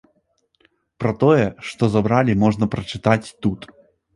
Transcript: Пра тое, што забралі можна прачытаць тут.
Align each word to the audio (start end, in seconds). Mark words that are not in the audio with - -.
Пра 1.03 1.11
тое, 1.23 1.45
што 1.73 1.83
забралі 1.97 2.33
можна 2.45 2.65
прачытаць 2.75 3.25
тут. 3.43 3.59